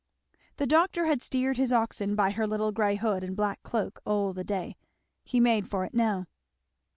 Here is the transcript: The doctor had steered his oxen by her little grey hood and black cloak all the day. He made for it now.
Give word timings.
The 0.57 0.65
doctor 0.65 1.05
had 1.05 1.21
steered 1.21 1.57
his 1.57 1.71
oxen 1.71 2.15
by 2.15 2.31
her 2.31 2.47
little 2.47 2.71
grey 2.71 2.95
hood 2.95 3.23
and 3.23 3.37
black 3.37 3.61
cloak 3.61 3.99
all 4.03 4.33
the 4.33 4.43
day. 4.43 4.75
He 5.23 5.39
made 5.39 5.69
for 5.69 5.85
it 5.85 5.93
now. 5.93 6.25